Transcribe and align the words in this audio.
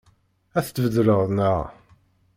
Ad 0.57 0.63
t-tbeddleḍ, 0.65 1.21
naɣ? 1.29 1.59